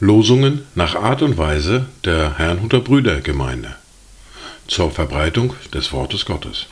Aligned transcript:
Losungen 0.00 0.62
nach 0.74 0.94
Art 0.96 1.22
und 1.22 1.38
Weise 1.38 1.86
der 2.04 2.38
Herrnhuter 2.38 2.80
Brüdergemeinde 2.80 3.76
zur 4.66 4.90
Verbreitung 4.90 5.54
des 5.72 5.92
Wortes 5.92 6.24
Gottes. 6.24 6.66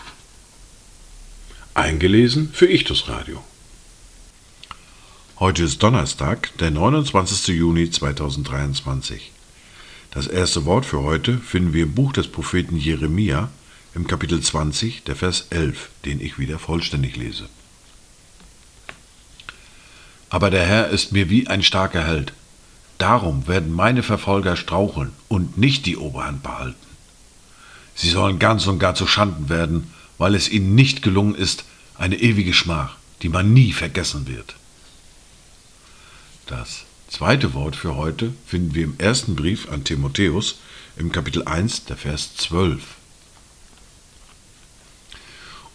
Eingelesen 1.74 2.50
für 2.52 2.66
Ichtus 2.66 3.08
Radio. 3.08 3.44
Heute 5.38 5.64
ist 5.64 5.82
Donnerstag, 5.82 6.50
der 6.58 6.70
29. 6.70 7.48
Juni 7.56 7.90
2023. 7.90 9.30
Das 10.10 10.26
erste 10.26 10.64
Wort 10.64 10.86
für 10.86 11.02
heute 11.02 11.38
finden 11.38 11.74
wir 11.74 11.82
im 11.82 11.94
Buch 11.94 12.12
des 12.12 12.26
Propheten 12.26 12.76
Jeremia 12.76 13.50
im 13.96 14.06
Kapitel 14.06 14.42
20, 14.42 15.04
der 15.04 15.16
Vers 15.16 15.46
11, 15.48 15.88
den 16.04 16.20
ich 16.20 16.38
wieder 16.38 16.58
vollständig 16.58 17.16
lese. 17.16 17.48
Aber 20.28 20.50
der 20.50 20.66
Herr 20.66 20.88
ist 20.90 21.12
mir 21.12 21.30
wie 21.30 21.46
ein 21.46 21.62
starker 21.62 22.06
Held. 22.06 22.34
Darum 22.98 23.48
werden 23.48 23.72
meine 23.72 24.02
Verfolger 24.02 24.56
straucheln 24.56 25.12
und 25.28 25.56
nicht 25.56 25.86
die 25.86 25.96
Oberhand 25.96 26.42
behalten. 26.42 26.86
Sie 27.94 28.10
sollen 28.10 28.38
ganz 28.38 28.66
und 28.66 28.78
gar 28.78 28.94
zu 28.94 29.06
Schanden 29.06 29.48
werden, 29.48 29.90
weil 30.18 30.34
es 30.34 30.50
ihnen 30.50 30.74
nicht 30.74 31.00
gelungen 31.00 31.34
ist, 31.34 31.64
eine 31.94 32.16
ewige 32.16 32.52
Schmach, 32.52 32.96
die 33.22 33.30
man 33.30 33.54
nie 33.54 33.72
vergessen 33.72 34.28
wird. 34.28 34.56
Das 36.44 36.84
zweite 37.08 37.54
Wort 37.54 37.76
für 37.76 37.96
heute 37.96 38.34
finden 38.46 38.74
wir 38.74 38.84
im 38.84 38.98
ersten 38.98 39.36
Brief 39.36 39.70
an 39.70 39.84
Timotheus 39.84 40.58
im 40.98 41.12
Kapitel 41.12 41.44
1, 41.44 41.86
der 41.86 41.96
Vers 41.96 42.36
12. 42.36 42.95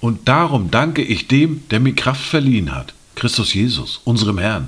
Und 0.01 0.27
darum 0.27 0.71
danke 0.71 1.03
ich 1.03 1.27
dem, 1.27 1.63
der 1.69 1.79
mir 1.79 1.93
Kraft 1.93 2.25
verliehen 2.25 2.75
hat, 2.75 2.93
Christus 3.15 3.53
Jesus, 3.53 4.01
unserem 4.03 4.39
Herrn, 4.39 4.67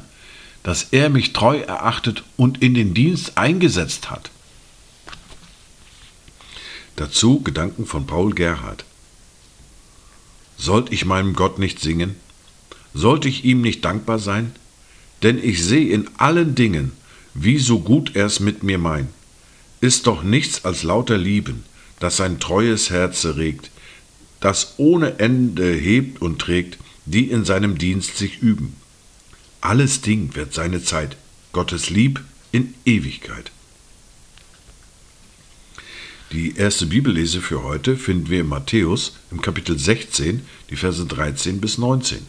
dass 0.62 0.88
er 0.92 1.10
mich 1.10 1.34
treu 1.34 1.58
erachtet 1.58 2.24
und 2.38 2.62
in 2.62 2.76
den 2.76 2.94
Dienst 2.94 3.38
eingesetzt 3.38 4.12
hat. 4.12 4.30
Dazu 6.96 7.42
Gedanken 7.42 7.88
von 7.88 8.06
Paul 8.06 8.34
Gerhard. 8.36 8.86
Sollt 10.56 10.94
ich 10.94 11.06
meinem 11.06 11.34
Gott 11.34 11.58
nicht 11.58 11.80
singen? 11.80 12.16
Sollte 12.94 13.28
ich 13.28 13.44
ihm 13.44 13.62
nicht 13.62 13.84
dankbar 13.84 14.20
sein? 14.20 14.54
Denn 15.24 15.44
ich 15.44 15.64
sehe 15.64 15.90
in 15.90 16.10
allen 16.18 16.54
Dingen, 16.54 16.92
wie 17.34 17.58
so 17.58 17.80
gut 17.80 18.16
er 18.16 18.28
es 18.28 18.40
mit 18.40 18.62
mir 18.62 18.78
meint. 18.78 19.10
Ist 19.82 20.06
doch 20.06 20.22
nichts 20.22 20.64
als 20.64 20.84
lauter 20.84 21.18
Lieben, 21.18 21.64
das 22.00 22.18
sein 22.18 22.40
treues 22.40 22.92
Herz 22.92 23.26
regt, 23.26 23.72
das 24.44 24.74
ohne 24.76 25.20
Ende 25.20 25.72
hebt 25.74 26.22
und 26.22 26.40
trägt, 26.40 26.78
die 27.06 27.32
in 27.32 27.46
seinem 27.46 27.78
Dienst 27.78 28.18
sich 28.18 28.42
üben. 28.42 28.76
Alles 29.62 30.02
Ding 30.02 30.36
wird 30.36 30.54
seine 30.54 30.84
Zeit, 30.84 31.16
Gottes 31.54 31.90
Lieb 31.90 32.22
in 32.52 32.74
Ewigkeit. 32.84 33.52
Die 36.34 36.58
erste 36.58 36.88
Bibellese 36.88 37.40
für 37.40 37.64
heute 37.64 37.96
finden 37.96 38.30
wir 38.30 38.42
in 38.42 38.50
Matthäus 38.50 39.16
im 39.32 39.42
Kapitel 39.42 39.80
16, 39.80 40.46
die 40.70 40.76
Verse 40.76 41.06
13 41.06 41.62
bis 41.62 41.78
19. 41.78 42.28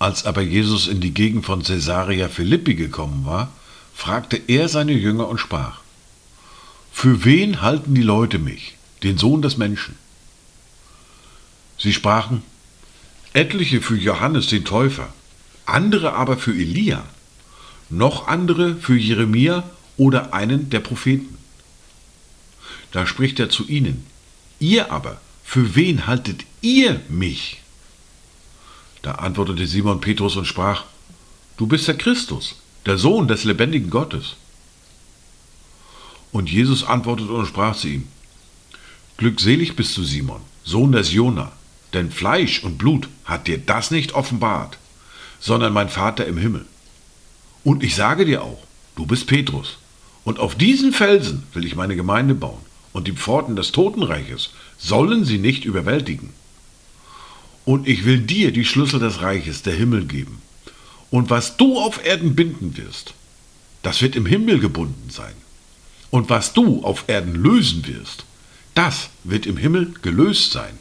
Als 0.00 0.24
aber 0.24 0.42
Jesus 0.42 0.88
in 0.88 1.00
die 1.00 1.14
Gegend 1.14 1.46
von 1.46 1.62
Caesarea 1.62 2.28
Philippi 2.28 2.74
gekommen 2.74 3.24
war, 3.26 3.52
fragte 3.94 4.40
er 4.48 4.68
seine 4.68 4.92
Jünger 4.92 5.28
und 5.28 5.38
sprach: 5.38 5.82
Für 7.00 7.24
wen 7.24 7.62
halten 7.62 7.94
die 7.94 8.02
Leute 8.02 8.38
mich, 8.38 8.74
den 9.02 9.16
Sohn 9.16 9.40
des 9.40 9.56
Menschen? 9.56 9.96
Sie 11.78 11.94
sprachen: 11.94 12.42
etliche 13.32 13.80
für 13.80 13.96
Johannes 13.96 14.48
den 14.48 14.66
Täufer, 14.66 15.10
andere 15.64 16.12
aber 16.12 16.36
für 16.36 16.50
Elia, 16.50 17.02
noch 17.88 18.28
andere 18.28 18.76
für 18.76 18.98
Jeremia 18.98 19.62
oder 19.96 20.34
einen 20.34 20.68
der 20.68 20.80
Propheten. 20.80 21.38
Da 22.92 23.06
spricht 23.06 23.40
er 23.40 23.48
zu 23.48 23.66
ihnen, 23.66 24.04
ihr 24.58 24.92
aber, 24.92 25.22
für 25.42 25.74
wen 25.74 26.06
haltet 26.06 26.44
ihr 26.60 27.00
mich? 27.08 27.62
Da 29.00 29.12
antwortete 29.12 29.66
Simon 29.66 30.02
Petrus 30.02 30.36
und 30.36 30.44
sprach, 30.44 30.84
du 31.56 31.66
bist 31.66 31.88
der 31.88 31.96
Christus, 31.96 32.56
der 32.84 32.98
Sohn 32.98 33.26
des 33.26 33.44
lebendigen 33.44 33.88
Gottes. 33.88 34.36
Und 36.32 36.50
Jesus 36.50 36.84
antwortete 36.84 37.32
und 37.32 37.46
sprach 37.46 37.76
zu 37.76 37.88
ihm, 37.88 38.08
Glückselig 39.16 39.76
bist 39.76 39.96
du, 39.96 40.02
Simon, 40.02 40.40
Sohn 40.64 40.92
des 40.92 41.12
Jona, 41.12 41.52
denn 41.92 42.10
Fleisch 42.10 42.62
und 42.62 42.78
Blut 42.78 43.08
hat 43.24 43.46
dir 43.46 43.58
das 43.58 43.90
nicht 43.90 44.14
offenbart, 44.14 44.78
sondern 45.40 45.72
mein 45.72 45.88
Vater 45.88 46.26
im 46.26 46.38
Himmel. 46.38 46.64
Und 47.64 47.82
ich 47.82 47.94
sage 47.94 48.24
dir 48.24 48.42
auch, 48.42 48.62
du 48.96 49.06
bist 49.06 49.26
Petrus, 49.26 49.78
und 50.24 50.38
auf 50.38 50.54
diesen 50.54 50.92
Felsen 50.92 51.44
will 51.52 51.64
ich 51.64 51.76
meine 51.76 51.96
Gemeinde 51.96 52.34
bauen, 52.34 52.60
und 52.92 53.08
die 53.08 53.12
Pforten 53.12 53.56
des 53.56 53.72
Totenreiches 53.72 54.50
sollen 54.78 55.24
sie 55.24 55.38
nicht 55.38 55.64
überwältigen. 55.64 56.30
Und 57.64 57.86
ich 57.86 58.04
will 58.04 58.20
dir 58.20 58.52
die 58.52 58.64
Schlüssel 58.64 59.00
des 59.00 59.20
Reiches, 59.20 59.62
der 59.62 59.74
Himmel 59.74 60.06
geben. 60.06 60.40
Und 61.10 61.30
was 61.30 61.56
du 61.56 61.78
auf 61.78 62.04
Erden 62.04 62.34
binden 62.34 62.76
wirst, 62.76 63.14
das 63.82 64.00
wird 64.02 64.16
im 64.16 64.26
Himmel 64.26 64.60
gebunden 64.60 65.10
sein. 65.10 65.34
Und 66.10 66.28
was 66.28 66.52
du 66.52 66.82
auf 66.82 67.04
Erden 67.06 67.34
lösen 67.34 67.86
wirst, 67.86 68.24
das 68.74 69.10
wird 69.24 69.46
im 69.46 69.56
Himmel 69.56 69.94
gelöst 70.02 70.52
sein. 70.52 70.78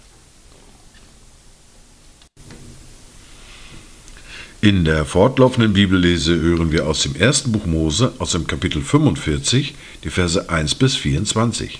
In 4.61 4.83
der 4.83 5.05
fortlaufenden 5.05 5.71
Bibellese 5.71 6.35
hören 6.35 6.71
wir 6.73 6.85
aus 6.85 7.03
dem 7.03 7.15
ersten 7.15 7.53
Buch 7.53 7.65
Mose, 7.65 8.13
aus 8.19 8.31
dem 8.31 8.45
Kapitel 8.45 8.81
45, 8.81 9.73
die 10.03 10.09
Verse 10.09 10.49
1 10.49 10.75
bis 10.75 10.97
24. 10.97 11.79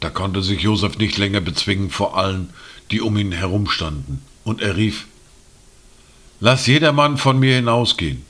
Da 0.00 0.10
konnte 0.10 0.42
sich 0.42 0.62
Josef 0.62 0.98
nicht 0.98 1.16
länger 1.16 1.40
bezwingen 1.40 1.90
vor 1.90 2.18
allen, 2.18 2.50
die 2.90 3.00
um 3.00 3.16
ihn 3.16 3.30
herumstanden, 3.30 4.20
und 4.42 4.60
er 4.60 4.76
rief, 4.76 5.06
Lass 6.40 6.66
jedermann 6.66 7.18
von 7.18 7.38
mir 7.38 7.54
hinausgehen. 7.54 8.24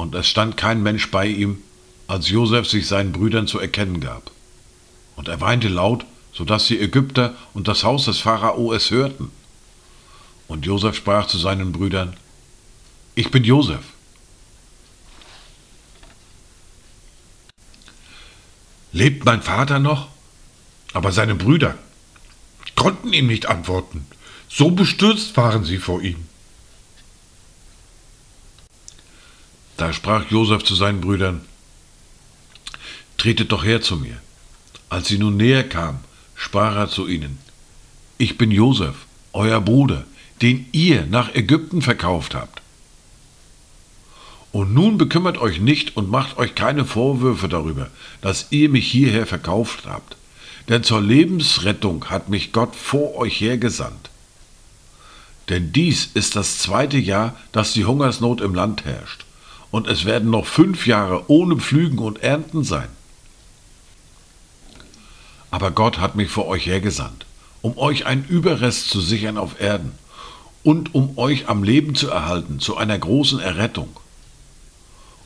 Und 0.00 0.14
es 0.14 0.28
stand 0.28 0.56
kein 0.56 0.82
Mensch 0.82 1.10
bei 1.10 1.26
ihm, 1.26 1.58
als 2.08 2.28
Josef 2.28 2.66
sich 2.66 2.86
seinen 2.86 3.12
Brüdern 3.12 3.46
zu 3.46 3.58
erkennen 3.58 4.00
gab. 4.00 4.30
Und 5.16 5.28
er 5.28 5.40
weinte 5.40 5.68
laut 5.68 6.04
sodass 6.32 6.66
die 6.66 6.80
Ägypter 6.80 7.34
und 7.54 7.68
das 7.68 7.84
Haus 7.84 8.04
des 8.04 8.20
Pharao 8.20 8.72
es 8.72 8.90
hörten. 8.90 9.30
Und 10.48 10.66
Josef 10.66 10.96
sprach 10.96 11.26
zu 11.26 11.38
seinen 11.38 11.72
Brüdern, 11.72 12.16
Ich 13.14 13.30
bin 13.30 13.44
Josef. 13.44 13.82
Lebt 18.92 19.24
mein 19.24 19.42
Vater 19.42 19.78
noch? 19.78 20.08
Aber 20.92 21.12
seine 21.12 21.36
Brüder 21.36 21.78
konnten 22.74 23.12
ihm 23.12 23.28
nicht 23.28 23.46
antworten. 23.46 24.06
So 24.48 24.70
bestürzt 24.70 25.36
waren 25.36 25.64
sie 25.64 25.78
vor 25.78 26.02
ihm. 26.02 26.26
Da 29.80 29.94
sprach 29.94 30.30
Josef 30.30 30.62
zu 30.62 30.74
seinen 30.74 31.00
Brüdern, 31.00 31.40
Tretet 33.16 33.50
doch 33.50 33.64
her 33.64 33.80
zu 33.80 33.96
mir. 33.96 34.20
Als 34.90 35.08
sie 35.08 35.16
nun 35.16 35.38
näher 35.38 35.66
kamen, 35.66 36.00
sprach 36.34 36.76
er 36.76 36.90
zu 36.90 37.08
ihnen, 37.08 37.38
ich 38.18 38.36
bin 38.36 38.50
Josef, 38.50 38.94
euer 39.32 39.62
Bruder, 39.62 40.04
den 40.42 40.66
ihr 40.72 41.06
nach 41.06 41.34
Ägypten 41.34 41.80
verkauft 41.80 42.34
habt. 42.34 42.60
Und 44.52 44.74
nun 44.74 44.98
bekümmert 44.98 45.38
euch 45.38 45.60
nicht 45.60 45.96
und 45.96 46.10
macht 46.10 46.36
euch 46.36 46.54
keine 46.54 46.84
Vorwürfe 46.84 47.48
darüber, 47.48 47.88
dass 48.20 48.48
ihr 48.50 48.68
mich 48.68 48.86
hierher 48.86 49.26
verkauft 49.26 49.86
habt, 49.86 50.18
denn 50.68 50.82
zur 50.82 51.00
Lebensrettung 51.00 52.10
hat 52.10 52.28
mich 52.28 52.52
Gott 52.52 52.76
vor 52.76 53.16
euch 53.16 53.40
hergesandt. 53.40 54.10
Denn 55.48 55.72
dies 55.72 56.10
ist 56.12 56.36
das 56.36 56.58
zweite 56.58 56.98
Jahr, 56.98 57.34
dass 57.52 57.72
die 57.72 57.86
Hungersnot 57.86 58.42
im 58.42 58.54
Land 58.54 58.84
herrscht, 58.84 59.24
und 59.70 59.86
es 59.86 60.04
werden 60.04 60.30
noch 60.30 60.46
fünf 60.46 60.86
Jahre 60.86 61.24
ohne 61.28 61.56
Pflügen 61.56 61.98
und 61.98 62.22
Ernten 62.22 62.64
sein. 62.64 62.88
Aber 65.50 65.70
Gott 65.70 65.98
hat 65.98 66.16
mich 66.16 66.30
vor 66.30 66.46
euch 66.46 66.66
hergesandt, 66.66 67.26
um 67.62 67.76
euch 67.78 68.06
einen 68.06 68.24
Überrest 68.24 68.88
zu 68.88 69.00
sichern 69.00 69.38
auf 69.38 69.60
Erden 69.60 69.92
und 70.62 70.94
um 70.94 71.18
euch 71.18 71.48
am 71.48 71.62
Leben 71.62 71.94
zu 71.94 72.08
erhalten 72.08 72.60
zu 72.60 72.76
einer 72.76 72.98
großen 72.98 73.40
Errettung. 73.40 73.88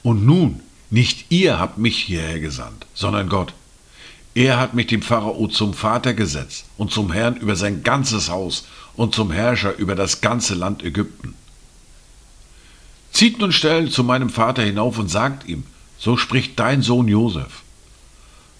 Und 0.02 0.24
nun, 0.24 0.60
nicht 0.90 1.26
ihr 1.30 1.58
habt 1.58 1.78
mich 1.78 1.98
hierher 1.98 2.40
gesandt, 2.40 2.86
sondern 2.94 3.28
Gott. 3.28 3.54
Er 4.34 4.58
hat 4.58 4.74
mich 4.74 4.88
dem 4.88 5.02
Pharao 5.02 5.46
zum 5.48 5.74
Vater 5.74 6.12
gesetzt 6.12 6.64
und 6.76 6.90
zum 6.90 7.12
Herrn 7.12 7.36
über 7.36 7.56
sein 7.56 7.82
ganzes 7.82 8.28
Haus 8.28 8.66
und 8.96 9.14
zum 9.14 9.30
Herrscher 9.30 9.76
über 9.76 9.94
das 9.94 10.20
ganze 10.20 10.54
Land 10.54 10.82
Ägypten. 10.82 11.34
Zieht 13.14 13.38
nun 13.38 13.52
schnell 13.52 13.90
zu 13.90 14.02
meinem 14.02 14.28
Vater 14.28 14.62
hinauf 14.64 14.98
und 14.98 15.08
sagt 15.08 15.48
ihm, 15.48 15.62
so 15.98 16.16
spricht 16.16 16.58
dein 16.58 16.82
Sohn 16.82 17.06
Josef. 17.06 17.62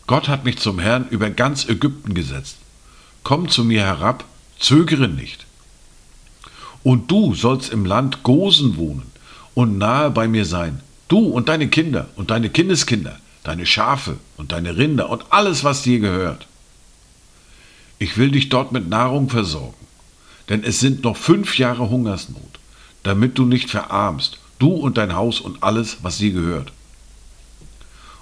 Gott 0.07 0.29
hat 0.29 0.45
mich 0.45 0.59
zum 0.59 0.79
Herrn 0.79 1.09
über 1.11 1.29
ganz 1.29 1.69
Ägypten 1.69 2.15
gesetzt. 2.15 2.59
Komm 3.25 3.49
zu 3.49 3.65
mir 3.65 3.81
herab, 3.81 4.25
zögere 4.61 5.09
nicht. 5.09 5.45
Und 6.85 7.11
du 7.11 7.35
sollst 7.35 7.73
im 7.73 7.85
Land 7.85 8.23
Gosen 8.23 8.77
wohnen 8.77 9.11
und 9.55 9.77
nahe 9.77 10.11
bei 10.11 10.29
mir 10.29 10.45
sein, 10.45 10.81
du 11.09 11.19
und 11.19 11.49
deine 11.49 11.67
Kinder 11.67 12.09
und 12.15 12.31
deine 12.31 12.49
Kindeskinder, 12.49 13.19
deine 13.43 13.67
Schafe 13.67 14.19
und 14.37 14.53
deine 14.53 14.77
Rinder 14.77 15.11
und 15.11 15.25
alles, 15.31 15.65
was 15.65 15.83
dir 15.83 15.99
gehört. 15.99 16.47
Ich 17.99 18.19
will 18.19 18.31
dich 18.31 18.51
dort 18.51 18.71
mit 18.71 18.89
Nahrung 18.89 19.29
versorgen, 19.29 19.75
denn 20.49 20.63
es 20.63 20.79
sind 20.79 21.03
noch 21.03 21.17
fünf 21.17 21.59
Jahre 21.59 21.91
Hungersnot, 21.91 22.61
damit 23.03 23.37
du 23.37 23.47
nicht 23.47 23.69
verarmst, 23.69 24.39
du 24.59 24.69
und 24.69 24.97
dein 24.97 25.15
Haus 25.15 25.41
und 25.41 25.63
alles, 25.63 25.99
was 26.03 26.19
dir 26.19 26.33
gehört. 26.33 26.73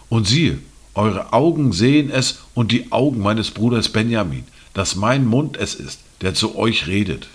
Und 0.08 0.26
siehe, 0.26 0.58
eure 0.94 1.32
Augen 1.32 1.72
sehen 1.72 2.10
es 2.10 2.40
und 2.54 2.72
die 2.72 2.92
Augen 2.92 3.20
meines 3.20 3.50
Bruders 3.50 3.88
Benjamin, 3.88 4.44
dass 4.74 4.96
mein 4.96 5.26
Mund 5.26 5.56
es 5.56 5.74
ist, 5.74 6.00
der 6.20 6.34
zu 6.34 6.56
euch 6.56 6.86
redet. 6.86 7.28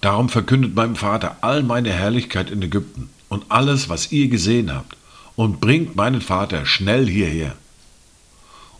Darum 0.00 0.28
verkündet 0.28 0.74
meinem 0.74 0.96
Vater 0.96 1.36
all 1.42 1.62
meine 1.62 1.92
Herrlichkeit 1.92 2.50
in 2.50 2.62
Ägypten 2.62 3.10
und 3.28 3.44
alles, 3.48 3.88
was 3.88 4.12
ihr 4.12 4.28
gesehen 4.28 4.72
habt, 4.74 4.96
und 5.36 5.60
bringt 5.60 5.96
meinen 5.96 6.20
Vater 6.20 6.66
schnell 6.66 7.06
hierher. 7.06 7.54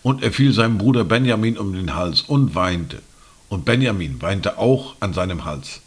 Und 0.03 0.23
er 0.23 0.33
fiel 0.33 0.53
seinem 0.53 0.79
Bruder 0.79 1.05
Benjamin 1.05 1.59
um 1.59 1.73
den 1.75 1.95
Hals 1.95 2.23
und 2.23 2.55
weinte, 2.55 3.03
und 3.49 3.65
Benjamin 3.65 4.21
weinte 4.23 4.59
auch 4.59 4.95
an 5.01 5.13
seinem 5.13 5.45
Hals. 5.45 5.81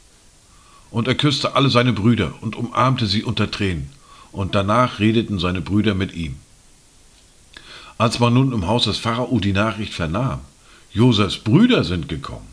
Und 0.94 1.08
er 1.08 1.16
küsste 1.16 1.56
alle 1.56 1.72
seine 1.72 1.92
Brüder 1.92 2.36
und 2.42 2.56
umarmte 2.56 3.08
sie 3.08 3.24
unter 3.24 3.50
Tränen, 3.50 3.90
und 4.32 4.54
danach 4.54 5.00
redeten 5.00 5.40
seine 5.40 5.60
Brüder 5.60 5.96
mit 5.96 6.14
ihm. 6.14 6.36
Als 7.98 8.20
man 8.20 8.36
nun 8.36 8.54
im 8.54 8.68
Haus 8.68 8.84
des 8.84 9.00
Pharao 9.00 9.40
die 9.40 9.54
Nachricht 9.54 9.92
vernahm, 9.92 10.42
Josefs 10.92 11.40
Brüder 11.40 11.84
sind 11.84 12.10
gekommen, 12.10 12.46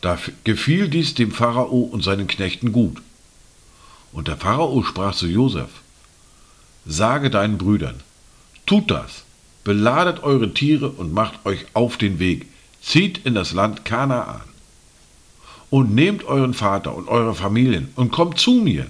da 0.00 0.18
gefiel 0.42 0.88
dies 0.88 1.14
dem 1.14 1.30
Pharao 1.30 1.82
und 1.82 2.02
seinen 2.02 2.26
Knechten 2.26 2.72
gut. 2.72 2.96
Und 4.10 4.26
der 4.26 4.36
Pharao 4.36 4.82
sprach 4.82 5.14
zu 5.14 5.28
Josef, 5.28 5.70
Sage 6.84 7.30
deinen 7.30 7.58
Brüdern, 7.58 8.00
tut 8.66 8.90
das, 8.90 9.22
beladet 9.62 10.24
eure 10.24 10.52
Tiere 10.52 10.88
und 10.88 11.12
macht 11.14 11.46
euch 11.46 11.64
auf 11.74 11.96
den 11.96 12.18
Weg, 12.18 12.48
zieht 12.82 13.24
in 13.24 13.36
das 13.36 13.52
Land 13.52 13.84
Kanaan. 13.84 14.40
Und 15.70 15.94
nehmt 15.94 16.24
euren 16.24 16.54
Vater 16.54 16.94
und 16.94 17.08
eure 17.08 17.34
Familien 17.34 17.90
und 17.94 18.10
kommt 18.10 18.38
zu 18.38 18.52
mir, 18.52 18.86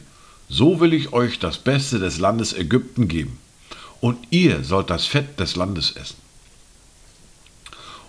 so 0.49 0.81
will 0.81 0.93
ich 0.93 1.13
euch 1.13 1.39
das 1.39 1.59
Beste 1.59 1.99
des 1.99 2.19
Landes 2.19 2.53
Ägypten 2.53 3.09
geben, 3.09 3.39
und 4.01 4.17
ihr 4.31 4.63
sollt 4.63 4.91
das 4.91 5.07
Fett 5.07 5.41
des 5.41 5.57
Landes 5.57 5.91
essen. 5.93 6.17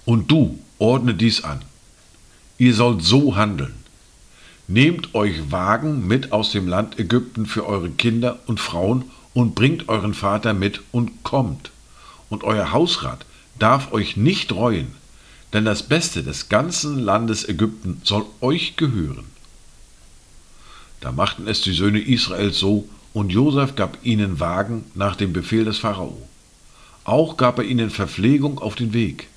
Und 0.06 0.30
du 0.30 0.60
ordne 0.78 1.16
dies 1.16 1.44
an, 1.44 1.62
Ihr 2.60 2.74
sollt 2.74 3.02
so 3.04 3.38
handeln. 3.38 3.74
Nehmt 4.68 5.16
euch 5.16 5.50
Wagen 5.50 6.06
mit 6.06 6.34
aus 6.34 6.52
dem 6.52 6.68
Land 6.68 7.00
Ägypten 7.00 7.46
für 7.46 7.66
eure 7.66 7.90
Kinder 7.90 8.40
und 8.48 8.60
Frauen 8.60 9.06
und 9.34 9.56
bringt 9.56 9.88
euren 9.88 10.14
Vater 10.14 10.54
mit 10.54 10.82
und 10.92 11.24
kommt. 11.24 11.72
Und 12.28 12.44
euer 12.44 12.74
Hausrat 12.74 13.26
darf 13.58 13.94
euch 13.94 14.18
nicht 14.18 14.52
reuen, 14.52 14.88
denn 15.54 15.66
das 15.66 15.84
Beste 15.84 16.24
des 16.24 16.50
ganzen 16.50 17.00
Landes 17.00 17.48
Ägypten 17.48 18.02
soll 18.04 18.26
euch 18.42 18.76
gehören. 18.76 19.26
Da 21.02 21.12
machten 21.12 21.48
es 21.48 21.62
die 21.62 21.74
Söhne 21.74 22.00
Israels 22.00 22.60
so, 22.60 22.88
und 23.14 23.32
Josef 23.32 23.76
gab 23.76 23.98
ihnen 24.04 24.40
Wagen 24.40 24.86
nach 24.94 25.16
dem 25.16 25.34
Befehl 25.34 25.66
des 25.66 25.80
Pharao. 25.80 26.22
Auch 27.04 27.38
gab 27.38 27.58
er 27.58 27.66
ihnen 27.66 27.90
Verpflegung 27.90 28.60
auf 28.60 28.76
den 28.76 28.94
Weg 28.94 29.28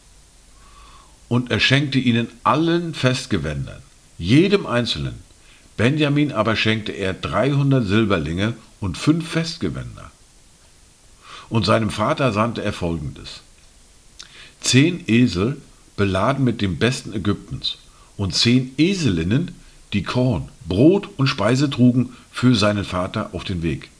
und 1.32 1.50
er 1.50 1.60
schenkte 1.60 1.98
ihnen 1.98 2.28
allen 2.42 2.92
Festgewändern, 2.92 3.80
jedem 4.18 4.66
Einzelnen. 4.66 5.14
Benjamin 5.78 6.30
aber 6.30 6.56
schenkte 6.56 6.92
er 6.92 7.14
300 7.14 7.86
Silberlinge 7.86 8.52
und 8.80 8.98
fünf 8.98 9.30
Festgewänder. 9.30 10.10
Und 11.48 11.64
seinem 11.64 11.88
Vater 11.88 12.32
sandte 12.32 12.62
er 12.62 12.74
folgendes: 12.74 13.40
Zehn 14.60 15.04
Esel 15.06 15.56
beladen 15.96 16.44
mit 16.44 16.60
dem 16.60 16.76
Besten 16.78 17.12
Ägyptens 17.12 17.78
und 18.16 18.34
zehn 18.34 18.72
Eselinnen, 18.78 19.54
die 19.92 20.02
Korn, 20.02 20.48
Brot 20.66 21.08
und 21.16 21.26
Speise 21.26 21.68
trugen 21.68 22.10
für 22.30 22.54
seinen 22.54 22.84
Vater 22.84 23.30
auf 23.32 23.44
den 23.44 23.62
Weg. 23.62 23.90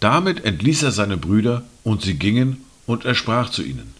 Damit 0.00 0.44
entließ 0.44 0.82
er 0.82 0.92
seine 0.92 1.16
Brüder, 1.16 1.62
und 1.82 2.02
sie 2.02 2.14
gingen, 2.14 2.64
und 2.86 3.04
er 3.04 3.14
sprach 3.14 3.50
zu 3.50 3.62
ihnen, 3.62 3.94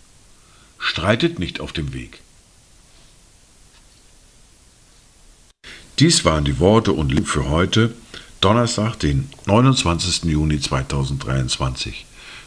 Streitet 0.78 1.38
nicht 1.38 1.60
auf 1.60 1.72
dem 1.72 1.92
Weg. 1.92 2.20
Dies 5.98 6.24
waren 6.24 6.44
die 6.44 6.58
Worte 6.58 6.92
und 6.92 7.12
Link 7.12 7.28
für 7.28 7.50
heute, 7.50 7.94
Donnerstag, 8.40 8.96
den 8.96 9.28
29. 9.44 10.24
Juni 10.24 10.58
2023. 10.58 12.06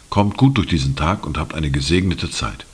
Kommt 0.09 0.37
gut 0.37 0.57
durch 0.57 0.67
diesen 0.67 0.95
Tag 0.95 1.27
und 1.27 1.37
habt 1.37 1.53
eine 1.53 1.69
gesegnete 1.69 2.31
Zeit. 2.31 2.65